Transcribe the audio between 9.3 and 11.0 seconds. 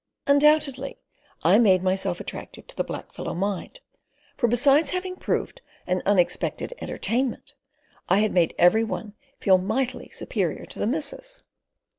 feel mightily superior to the